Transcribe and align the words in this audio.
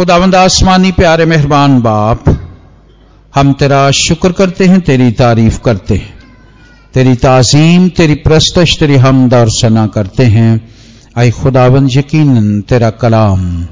खुदावंद 0.00 0.34
आसमानी 0.34 0.92
प्यारे 0.92 1.24
मेहरबान 1.24 1.80
बाप, 1.80 2.24
हम 3.34 3.52
तेरा 3.52 3.90
शुक्र 3.90 4.32
करते 4.32 4.64
हैं, 4.64 4.80
तेरी 4.80 5.10
तारीफ़ 5.10 5.60
करते 5.60 5.94
हैं। 5.94 6.18
तेरी 6.94 7.14
ताजीम, 7.14 7.88
तेरी 7.88 8.14
प्रस्तश 8.14 8.78
तेरी 8.78 8.96
हमद 8.96 9.34
और 9.34 9.50
सना 9.50 9.86
करते 9.86 10.24
हैं। 10.24 10.68
आई 11.18 11.30
खुदावंद 11.30 11.88
यकीन, 11.92 12.60
तेरा 12.60 12.90
कलाम 12.90 13.66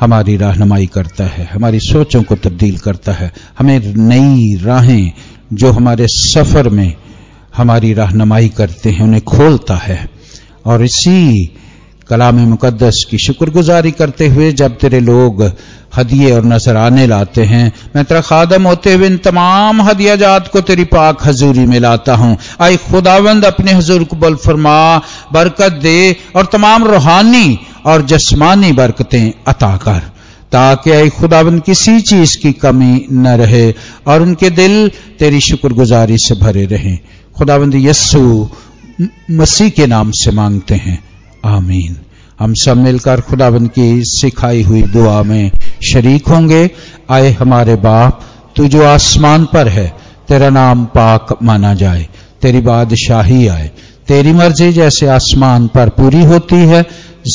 हमारी 0.00 0.36
रहनुमाई 0.36 0.86
करता 0.86 1.24
है, 1.24 1.48
हमारी 1.52 1.80
सोचों 1.80 2.22
को 2.22 2.36
तब्दील 2.36 2.78
करता 2.78 3.12
है। 3.12 3.32
हमें 3.58 3.94
नई 3.96 4.54
राहें 4.62 5.12
जो 5.52 5.72
हमारे 5.72 6.06
सफ़र 6.08 6.68
में 6.68 6.94
हमारी 7.56 7.92
रहनुमाई 7.92 8.48
करते 8.48 8.90
हैं, 8.90 9.00
उन्हें 9.00 9.22
खोलता 9.22 9.76
है। 9.76 10.10
और 10.66 10.84
इसी 10.84 11.50
कलाम 12.08 12.36
मुकदस 12.40 13.04
की 13.10 13.18
शुक्रगुजारी 13.18 13.90
करते 13.90 14.26
हुए 14.28 14.50
जब 14.52 14.76
तेरे 14.78 14.98
लोग 15.00 15.42
हदिये 15.96 16.30
और 16.32 16.44
नजराने 16.44 17.06
लाते 17.06 17.44
हैं, 17.44 17.72
मैं 17.96 18.04
तेरा 18.04 18.20
खादम 18.20 18.66
होते 18.66 18.92
हुए 18.94 19.06
इन 19.06 19.16
तमाम 19.16 19.80
हदिया 19.82 20.14
जात 20.16 20.48
को 20.48 20.60
तेरी 20.60 20.84
पाक 20.84 21.26
हजूरी 21.26 21.64
में 21.66 21.78
लाता 21.80 22.14
हूँ। 22.14 22.36
आई 22.60 22.76
खुदावंद, 22.76 23.44
अपने 23.44 23.72
हजूर 23.72 24.06
बल 24.14 24.34
फरमा, 24.34 24.98
बरकत 25.32 25.72
दे 25.72 26.16
और 26.36 26.46
तमाम 26.46 26.84
रूहानी 26.84 27.58
और 27.86 28.04
जस्मानी 28.06 28.72
बरकतें 28.72 29.32
अता 29.48 29.76
कर, 29.76 29.98
ताकि 30.52 30.90
आई 30.90 31.08
खुदावंद 31.08 31.62
किसी 31.62 32.00
चीज़ 32.02 32.36
की 32.38 32.52
कमी 32.52 33.06
न 33.12 33.36
रहे 33.36 33.70
और 34.06 34.22
उनके 34.22 34.50
दिल 34.50 34.88
तेरी 35.18 35.40
शुक्रगुजारी 35.40 36.18
से 36.18 36.34
भरे 36.34 36.64
रहें। 36.66 36.98
खुदावंद 37.36 37.74
यस्सु 37.74 38.48
मसीह 39.30 39.68
के 39.68 39.86
नाम 39.86 40.10
से 40.10 40.30
मांगते 40.30 40.74
हैं। 40.74 40.98
आमीन। 41.46 41.96
हम 42.40 42.54
सब 42.54 42.76
मिलकर 42.76 43.20
खुदाबंद 43.20 43.68
की 43.68 44.02
सिखाई 44.04 44.62
हुई 44.62 44.82
दुआ 44.82 45.22
में 45.22 45.50
शरीक 45.92 46.28
होंगे। 46.28 46.70
आए 47.10 47.32
हमारे 47.32 47.74
बाप, 47.74 48.20
तू 48.56 48.68
जो 48.68 48.84
आसमान 48.84 49.44
पर 49.44 49.68
है, 49.68 49.96
तेरा 50.28 50.50
नाम 50.50 50.84
पाक 50.84 51.38
माना 51.42 51.74
जाए, 51.74 52.08
तेरी 52.42 52.60
बादशाही 52.60 53.46
आए। 53.46 53.70
तेरी 54.08 54.32
मर्ज़ी 54.32 54.72
जैसे 54.72 55.06
आसमान 55.06 55.66
पर 55.66 55.88
पूरी 55.88 56.24
होती 56.24 56.56
है, 56.56 56.86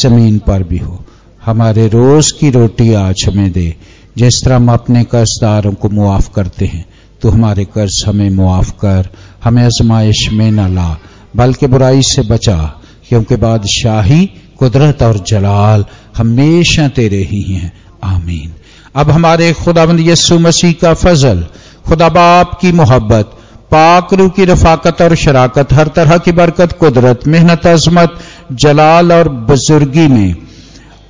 ज़मीन 0.01 0.39
पर 0.39 0.63
भी 0.63 0.77
हो। 0.77 1.05
हमारे 1.45 1.87
रोज 1.87 2.31
की 2.31 2.49
रोटी 2.49 2.93
आज 2.93 3.25
हमें 3.27 3.51
दे। 3.51 3.75
जिस 4.17 4.43
तरह 4.43 4.55
हम 4.55 4.71
अपने 4.71 5.03
कर्जदारों 5.03 5.73
को 5.73 5.89
मुआफ 5.89 6.29
करते 6.35 6.65
हैं 6.65 6.85
तो 7.21 7.29
हमारे 7.29 7.65
कर्ज 7.65 8.03
हमें 8.07 8.29
मुआफ 8.29 8.71
कर, 8.71 9.07
हमें 9.43 9.63
आजमाइश 9.63 10.29
में 10.31 10.51
न 10.51 10.75
ला, 10.75 10.97
बल्कि 11.35 11.67
बुराई 11.67 12.01
से 12.01 12.21
बचा। 12.21 12.80
क्योंकि 13.11 13.35
बादशाही 13.35 14.25
कुदरत 14.59 15.03
और 15.03 15.23
जलाल 15.27 15.85
हमेशा 16.17 16.87
तेरे 16.87 17.27
ही 17.31 17.41
हैं। 17.41 17.73
आमीन। 18.03 18.53
अब 18.95 19.11
हमारे 19.11 19.53
खुदाबंद 19.53 19.99
यस्सु 19.99 20.39
मसीह 20.39 20.71
का 20.71 20.93
फजल, 20.93 21.45
खुदा 21.87 22.09
बाप 22.09 22.59
की 22.61 22.71
मोहब्बत 22.71 23.25
पाकरू 23.71 24.29
की 24.29 24.45
रफाकत 24.45 25.01
और 25.01 25.15
शराकत, 25.15 25.73
हर 25.73 25.87
तरह 25.87 26.17
की 26.17 26.31
बरकत, 26.31 26.71
कुदरत, 26.71 27.27
मेहनत, 27.27 27.67
अजमत, 27.67 28.19
जलाल 28.51 29.13
और 29.13 29.29
बुजुर्गी 29.29 30.07
में, 30.07 30.35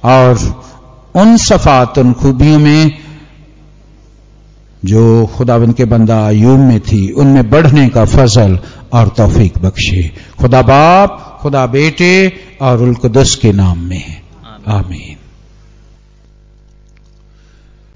और 0.04 0.64
उन 1.16 1.38
सफात, 1.38 1.98
उन 1.98 2.14
खूबियों 2.14 2.60
में 2.60 2.92
जो 4.86 5.26
खुदाबंद 5.26 5.74
के 5.74 5.86
बंदा 5.86 6.26
आयूब 6.26 6.60
में 6.60 6.80
थी, 6.80 7.12
उनमें 7.12 7.50
बढ़ने 7.50 7.90
का 7.90 8.06
फजल 8.06 8.60
और 8.94 9.08
तौफीक 9.08 9.58
बख्शे। 9.58 10.12
खुदा 10.40 10.62
बाप 10.62 11.28
खुदा 11.42 11.66
बेटे 11.66 12.34
और 12.62 12.82
उल्कदस 12.82 13.36
के 13.42 13.52
नाम 13.52 13.80
में 13.80 13.98
है। 13.98 14.24
आमीन। 14.68 15.11